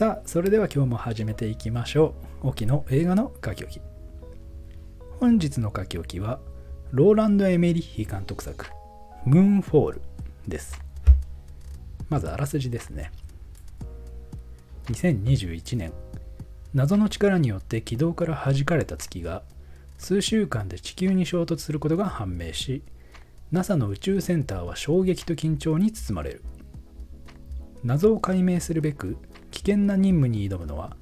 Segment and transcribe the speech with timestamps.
[0.00, 2.48] さあそれでは今日も始めていきましょう。
[2.48, 3.82] 沖の映画の書き置き。
[5.18, 6.40] 本日の書き置きは
[6.90, 8.64] ローランド・エメリッヒ監督作
[9.26, 10.02] 「ムーンフォール」
[10.48, 10.80] です。
[12.08, 13.12] まずあらすじですね。
[14.86, 15.92] 2021年
[16.72, 19.42] 謎の力によって軌道から弾かれた月が
[19.98, 22.82] 数週間で地球に衝突することが判明し
[23.52, 26.42] NASA の宇宙センターは衝撃と緊張に包まれる。
[27.84, 29.18] 謎を解明するべく
[29.50, 30.96] 危険な任務に挑むのは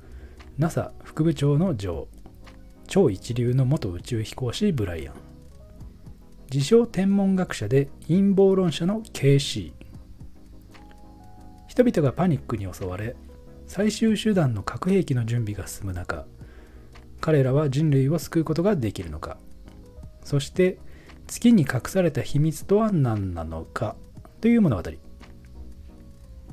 [0.59, 2.07] NASA 副部長のジョー
[2.87, 5.15] 超一流の元宇宙飛行士ブライアン。
[6.51, 9.73] 自称天文学者で陰謀論者の KC
[11.67, 13.15] 人々がパニックに襲われ
[13.67, 16.25] 最終手段の核兵器の準備が進む中
[17.21, 19.39] 彼らは人類を救うことができるのか。
[20.25, 20.79] そして
[21.27, 23.97] 月に隠された秘密とは何なのか
[24.41, 24.83] という物語。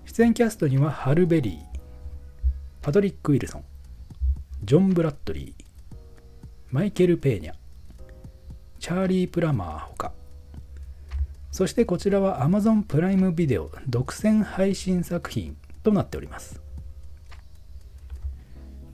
[0.05, 1.74] 出演キャストにはハル・ベリー。
[2.85, 3.63] パトリック・ウィルソン
[4.63, 5.95] ジョン・ブラッドリー
[6.69, 7.55] マイケル・ペーニャ
[8.77, 10.11] チャーリー・プラマーほか。
[11.51, 16.61] そしてこちらは Amazon プライムビデオ独占配信作品となっております。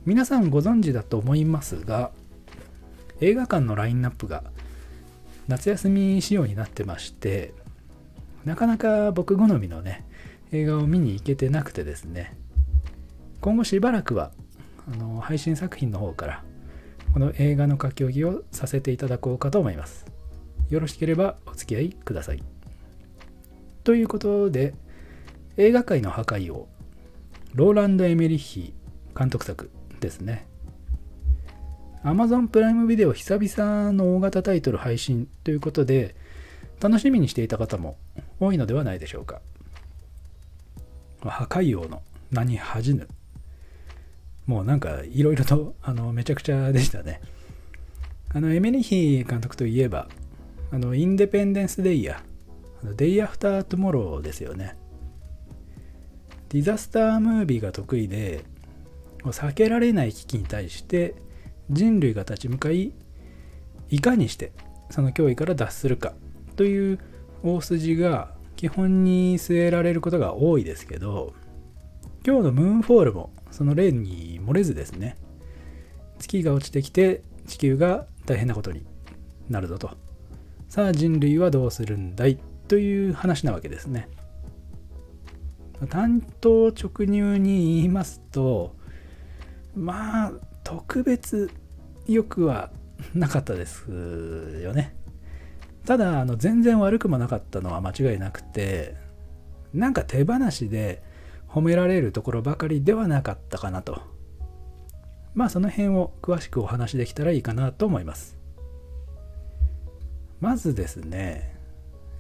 [0.05, 2.11] 皆さんご存知だと思いますが
[3.19, 4.45] 映画館のラインナップが
[5.49, 7.53] 夏休み仕様になってまして
[8.45, 10.05] なかなか僕好みのね
[10.53, 12.39] 映画を見に行けてなくてですね
[13.41, 14.31] 今後しばらくは
[14.91, 16.43] あの配信作品の方から
[17.13, 20.05] この映画の書き置きをさせていただこうかと思います。
[20.69, 22.43] よろしければお付き合いください。
[23.83, 24.73] ということで
[25.57, 26.69] 映画界の破壊王
[27.55, 28.73] ローランド・エメリッヒ
[29.17, 30.47] 監督作ですね。
[32.03, 36.15] Amazon プライムビデオ久々の大型タイトル配信ということで
[36.79, 37.97] 楽しみにしていた方も
[38.39, 39.41] 多いのではないでしょうか。
[41.21, 43.07] 破壊王の名に恥じぬ。
[44.45, 47.21] もうなんかいろいろと あのめちゃくちゃでしたね。
[48.33, 50.07] あのエメリヒ監督といえば
[50.71, 52.23] あのインデペンデンス・デイや
[52.95, 54.77] デイ・アフター・トゥモローですよね。
[56.49, 58.43] ディザスタームービーが得意で
[59.23, 61.15] 避けられない危機に対して
[61.69, 62.91] 人類が立ち向かい
[63.89, 64.51] いかにして
[64.89, 66.13] その脅威から脱するか
[66.55, 66.99] という
[67.43, 71.33] 大筋が基本に据えられることが多いですけど
[72.23, 75.15] 今日のムーンフォールもその例に漏れずですね
[76.19, 78.85] 月が落ちてきて地球が大変なことに
[79.49, 79.89] なるぞと。
[80.69, 82.37] さあ人類はどうするんだい？
[82.67, 84.07] という話なわけですね。
[85.89, 88.75] 単刀直入に言いますと
[89.75, 90.31] まあ
[90.63, 91.49] 特別
[92.07, 92.69] よくは
[93.15, 93.85] なかったです
[94.63, 94.95] よね。
[95.85, 98.95] ただあの全然悪くもなかったのは間違いなくて
[99.73, 101.01] なんか手放しで
[101.53, 104.01] 褒められるところばかりではなかったかなと
[105.33, 108.37] まあその辺を詳しくお話しできたらいいかなと思います
[110.39, 111.55] まずですね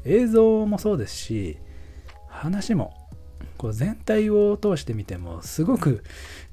[0.05, 1.57] 映像もそうですし
[2.27, 2.93] 話も
[3.57, 6.03] こう全体を通してみてもすごく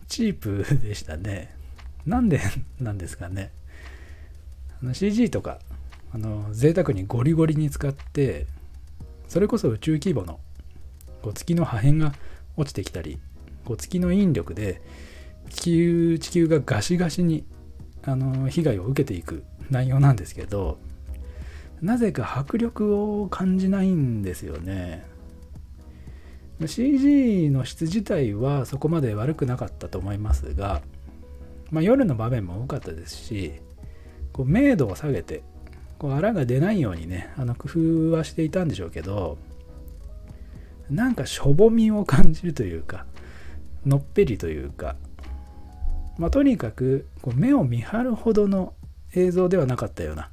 [0.09, 1.55] チープでしたね。
[2.05, 2.41] なんで
[2.81, 3.50] なんですかね。
[4.93, 5.59] CG とか
[6.12, 8.47] あの贅沢にゴリゴリに使って
[9.27, 10.41] それこそ宇宙規模の
[11.22, 12.12] こう月の破片が
[12.58, 13.19] 落ちてきたり
[13.64, 14.82] こう月の引力で
[15.48, 17.46] 地球地球がガシガシに
[18.02, 20.78] あの被害を受けていく内容なんですけど
[21.80, 25.06] なぜか迫力を感じないんですよね。
[26.66, 30.82] CG の質自体はそこまで悪くなかったと思いますが、
[31.70, 33.52] まあ、夜の場面も多かったですし
[34.32, 35.42] こう明度を下げて
[36.00, 37.69] こう荒が出ないようにねあの工
[38.10, 39.38] 夫はしていたんでしょうけど
[40.91, 43.06] なんかしょぼみを感じるというか
[43.84, 44.97] のっぺりというか、
[46.19, 48.75] まあ、とにかくこう目を見張るほどの
[49.15, 50.31] 映像ではなかったような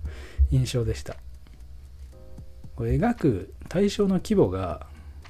[0.51, 1.15] 印象でした
[2.77, 4.87] 描く対象の規模が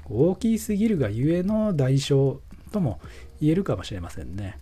[0.08, 2.38] 大きすぎるがゆえの代償
[2.72, 3.00] とも
[3.40, 4.58] 言えるかもしれませんね。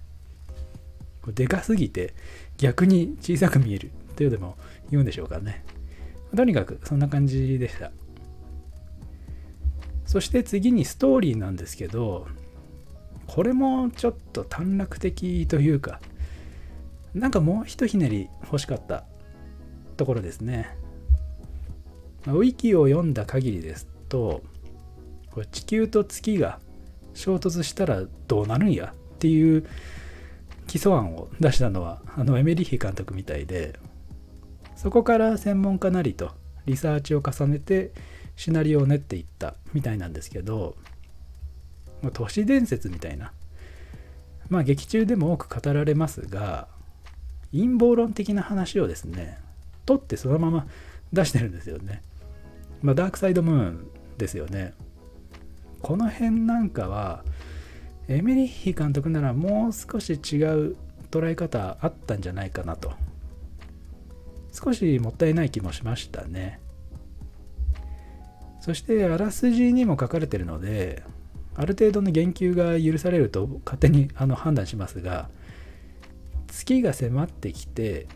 [1.35, 2.15] でかすぎて
[2.59, 4.57] 逆に小さく見えるというでも
[4.91, 5.65] 言うんでしょうかね。
[6.37, 7.91] とにかくそんな感じでした。
[10.07, 12.27] そして次にストーリーなんですけど、
[13.27, 16.01] これもちょっと短絡的というか、
[17.15, 19.05] なんかもうひとひねり欲しかった
[19.97, 20.77] ところですね。
[22.27, 24.43] ウィキを読んだ限りですと、
[25.31, 26.61] これ地球と月が
[27.15, 29.67] 衝突したらどうなるんやっていう
[30.67, 33.79] 基礎案を出したのはあのエメリッヒ監督みたいで
[34.77, 36.33] そこから専門家なりと
[36.67, 37.93] リサーチを重ねて
[38.37, 40.77] シナリオを練っていったみたいなんですけど
[42.03, 43.33] ま都市伝説みたいな
[44.49, 46.69] まあ劇中でも多く語られますが
[47.53, 49.39] 陰謀論的な話をですね
[49.87, 50.67] 取ってそのまま
[51.13, 52.03] 出してるんですよね。
[52.83, 53.87] まあ、ダークサイドムーン
[54.19, 54.75] ですよね。
[55.81, 57.25] この辺なんかは
[58.09, 60.77] エメリッヒ監督ならもう少し違う
[61.11, 62.93] 捉え方あったんじゃないかなと
[64.53, 66.59] 少しもったいない気もしましたね
[68.65, 71.03] そしてあらすじにも書かれてるので
[71.55, 75.29] ある程度の言及が許されると勝手にあの判断しますが
[76.49, 78.07] 月が迫ってきて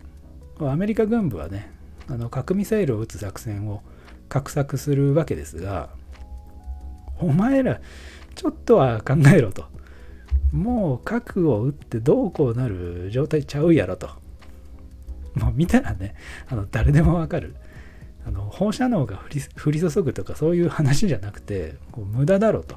[0.59, 1.71] アメリカ軍部はね
[2.09, 3.83] あの核ミサイルを撃つ作戦を
[4.31, 5.91] 画策するわけですが
[7.21, 7.83] お前ら
[8.35, 9.67] ちょっとは考えろと。
[10.51, 14.09] もう核を撃ってどうこうなる状態ちゃうやろと。
[15.35, 16.15] もう見たらね
[16.49, 17.55] あの誰でもわかる。
[18.29, 19.23] あの放射能が
[19.57, 22.77] 降り注ぐとかそういう話じゃなくてこう無駄だろと。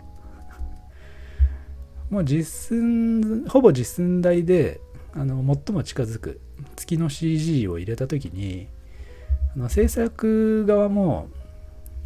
[2.09, 4.81] もう実寸ほぼ実寸大で
[5.13, 6.41] あの最も近づく
[6.75, 8.67] 月の CG を入れた時に
[9.55, 11.29] あの制作側も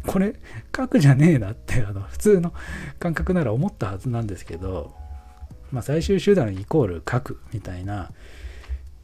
[0.06, 0.34] これ
[0.70, 2.52] 核じゃねえなってあの普通の
[2.98, 4.94] 感覚なら思ったはずなんですけど、
[5.72, 8.10] まあ、最終手段イコール核みたいな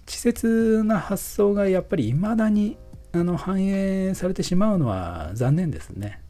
[0.06, 2.76] 稚拙な発想がやっぱり未だに
[3.12, 6.20] あの反映されてしまうのは残念ですね。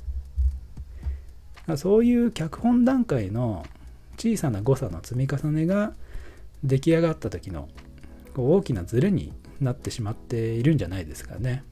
[1.77, 3.65] そういう脚本段階の
[4.19, 5.93] 小さな誤差の積み重ねが
[6.65, 7.69] 出来上がった時の
[8.37, 11.65] 大きなズレになってしまっているんじゃないですかね。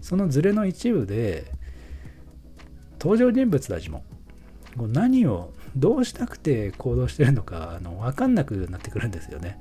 [0.00, 1.50] そのズレの一部で
[2.98, 4.02] 登場人物たちも
[4.76, 9.58] 何をどうしたくて行動してるのかあの分かんなくなってくるんですよね。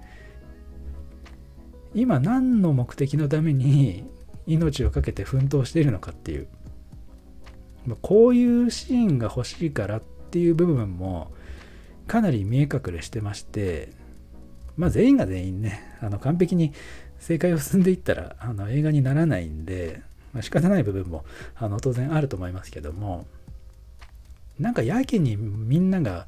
[1.95, 4.03] 今何の目的のために
[4.45, 6.47] 命を懸けて奮闘しているのかっていう。
[8.01, 11.31] こういうシーンが欲しいからっていう部分も
[12.07, 13.91] かなり見え隠れしてまして
[14.75, 16.73] まあ全員が全員ねあの完璧に
[17.19, 20.01] 正解を進んでいったらあの映画にならないんで、
[20.33, 21.25] まあ、仕方ない部分も
[21.55, 23.27] あの当然あると思いますけども
[24.59, 26.27] なんかやけにみんなが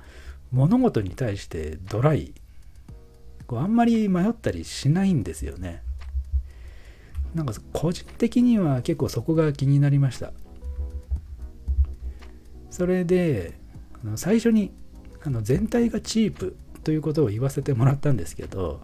[0.51, 2.33] 物事に対してドライ
[3.47, 5.81] こうあんまり迷ったりしないんですよね。
[7.33, 10.33] なんか個人的には結構そこが気になりました。
[12.69, 13.53] それで
[14.15, 14.71] 最初に
[15.23, 18.81] あの全体がチープということを言わせてもらったんですけど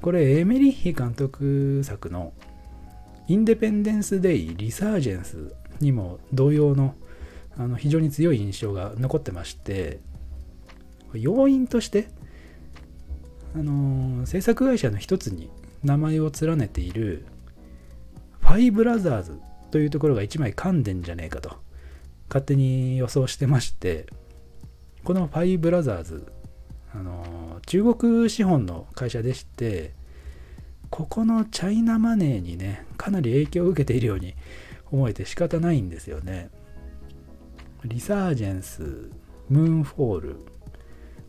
[0.00, 2.32] これエメリッヒ監督作の
[3.28, 6.94] 「インデペンデンス・デイ・リサージェンス」にも同様の
[7.58, 10.00] あの非常に強い印象が残ってまして
[11.12, 12.08] 要因として
[13.54, 15.50] あの制作会社の一つに
[15.84, 17.26] 名前を連ねている
[18.40, 19.40] ファイブラザーズ
[19.70, 21.56] というところが一枚噛んでんじゃねえかと
[22.28, 24.06] 勝手に予想してまして
[25.04, 26.32] このファイブラザーズ
[26.94, 29.92] あの中国資本の会社でして
[30.90, 34.34] ここのチャイナマネーにねかなり影響を受けているように
[34.90, 36.50] 思えて仕方ないんですよね。
[37.84, 39.10] リサージェンス
[39.48, 40.36] ムーンフォール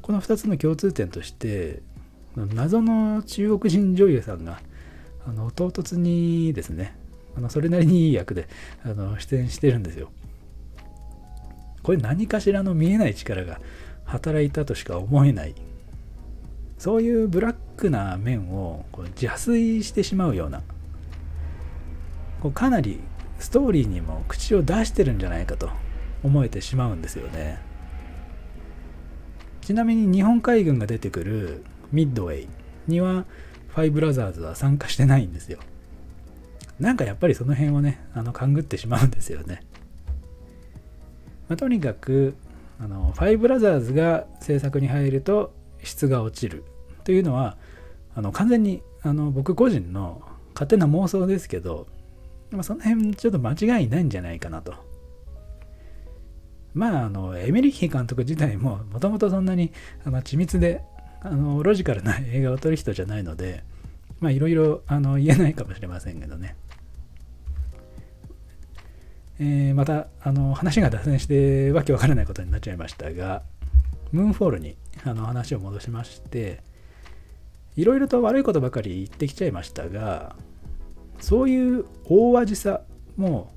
[0.02, 1.82] この2つの共通点として
[2.36, 4.60] 謎の中国人女優さんが
[5.28, 6.96] あの唐突にですね
[7.38, 8.48] あのそれなりにいい役で
[8.84, 10.12] あの出演してるんですよ。
[11.82, 13.60] これ何かしらの見えない力が
[14.06, 15.56] 働いたとしか思えない。
[16.78, 20.62] そういうブラックな面をこう邪推してしまうような
[22.42, 23.00] こうかなり
[23.40, 25.70] ストーリーにも口を出してるんじゃないかと
[26.24, 27.60] 思えてしまうんですよね。
[29.62, 32.48] ちなみに日本海軍が出てくるミッドウェイ
[32.88, 33.26] には
[33.70, 35.60] ファイブラザーズは参加してないんですよ。
[36.80, 39.64] なんかやっぱりその辺をねあの勘ぐってしまうんですよね。
[41.48, 42.36] まあ、とにかく
[42.80, 46.64] あのファイブラザーズが制作に入ると質が落ちる。
[47.04, 47.58] というのは
[48.16, 50.22] あの完全にあの僕個人の
[50.54, 51.88] 勝手な妄想ですけど、
[52.52, 54.74] まあ、その辺ちょっと間違いないんじゃないかなと。
[56.74, 59.72] まあ、あのエメリッヒ監督自体ももともとそんなに
[60.06, 60.82] あの緻密で
[61.24, 63.64] あのロジカルな映画を撮る人じゃないので
[64.20, 66.56] まあいろいろあの言えないかもしれませんけどね。
[69.40, 73.42] えー、またあの話が脱線してわけわからないことになっちゃいましたが
[74.12, 76.62] ムーンフォールにあの話を戻しまして
[77.76, 80.36] いろいろと悪いことばかり言ってきちゃいましたが
[81.20, 82.82] そういう大味さ
[83.18, 83.52] も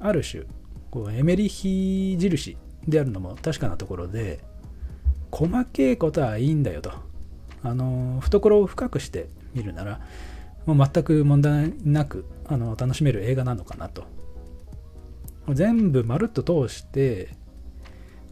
[0.00, 0.44] ある種
[0.90, 2.56] こうエメリヒ印
[2.88, 4.40] であるのも確かなところで
[5.30, 6.90] 細けいことはいいんだよと
[7.62, 10.00] あの懐を深くしてみるなら
[10.66, 14.04] もう全く問題なくあの楽しめる映画なのかなと。
[15.48, 17.28] 全部まるっと通して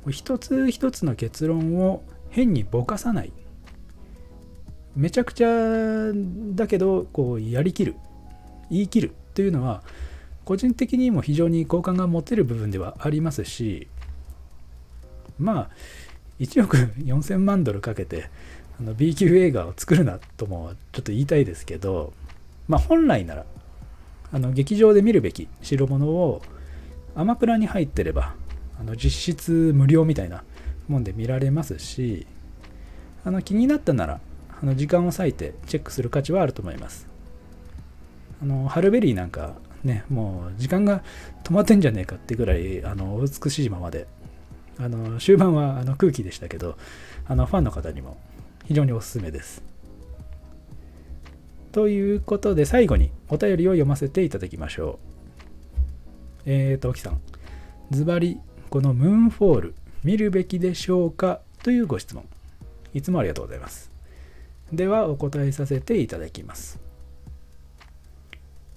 [0.08, 3.32] 一つ一つの結論を変にぼかさない。
[4.94, 5.48] めちゃくちゃ
[6.54, 7.94] だけどこうやりきる
[8.70, 9.82] 言い切るというのは
[10.44, 13.86] 個人的にも非常に好感が持てる部分ではありますし
[15.38, 15.70] まあ
[16.40, 18.28] 1億4000万ドルかけて
[18.80, 22.12] あの B 級映画を作るなともちょっと言いたいですけど
[22.68, 23.44] まあ本来なら
[24.32, 26.42] あの劇場で見るべき代物を
[27.14, 28.34] アマプラに入ってれば
[28.78, 30.44] あの実質無料みたいな
[30.86, 32.26] もんで見られますし
[33.24, 34.20] あの気になったなら
[34.62, 37.06] あの時間を割いてチェックする価値はあると思います。
[38.40, 41.02] あのハルベリーなんかねもう時間が
[41.42, 44.06] 止まってんじゃねえかってぐらいあの美しいままで。
[44.80, 46.76] あの終盤はあの空気でしたけど
[47.26, 48.16] あのファンの方にも
[48.68, 49.62] 非常におすすめです。
[51.72, 54.98] ということで最後にお便りを読ませていただきましょ
[56.44, 56.50] う。
[56.50, 57.20] えーと、沖さん。
[57.90, 61.40] ズバリこのムーンフォール見るべきでしょうか？
[61.62, 62.26] というご質問。
[62.92, 63.90] いつもありがとうございます。
[64.70, 66.78] ではお答えさせていただきます。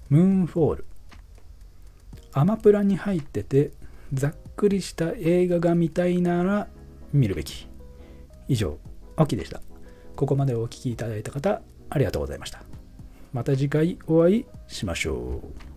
[0.08, 0.86] ムーンフォール。
[2.32, 3.72] アマプラに入ってて
[4.14, 6.68] ざっくりした映画が見たいなら
[7.12, 7.66] 見るべき。
[8.48, 8.78] 以上
[9.16, 9.60] 秋でした。
[10.22, 12.62] ここまでお聴きいただいた方ありがとうございました。
[13.32, 15.71] また次回お会いしましょう。